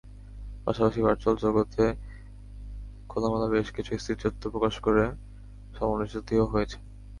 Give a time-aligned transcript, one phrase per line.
[0.65, 1.83] পাশাপাশি ভারচুয়াল জগতে
[3.09, 5.03] খোলামেলা বেশ কিছু স্থিরচিত্র প্রকাশ করে
[5.73, 6.81] সমালোচিতও হয়েছেন।